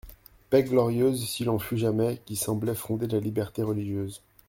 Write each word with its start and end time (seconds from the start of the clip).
Paix 0.49 0.63
glorieuse, 0.63 1.27
s'il 1.29 1.47
en 1.51 1.59
fut 1.59 1.77
jamais, 1.77 2.19
qui 2.25 2.35
semblait 2.35 2.73
fonder 2.73 3.07
la 3.07 3.19
liberté 3.19 3.61
religieuse. 3.61 4.23